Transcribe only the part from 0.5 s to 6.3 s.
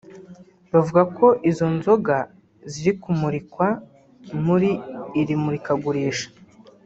Bavuga ko izi nzoga ziri kumurikwa muri iri murikagurisha